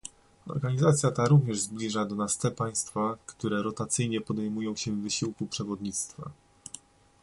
Organizacja 0.47 1.11
ta 1.11 1.25
również 1.27 1.59
zbliża 1.59 2.05
do 2.05 2.15
nas 2.15 2.37
te 2.37 2.51
państwa, 2.51 3.17
które 3.25 3.63
rotacyjnie 3.63 4.21
podejmują 4.21 4.75
się 4.75 5.01
wysiłku 5.01 5.47
przewodnictwa 5.47 6.31